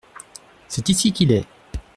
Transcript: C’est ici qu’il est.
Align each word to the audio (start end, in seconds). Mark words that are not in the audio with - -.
C’est 0.67 0.89
ici 0.89 1.11
qu’il 1.13 1.31
est. 1.31 1.45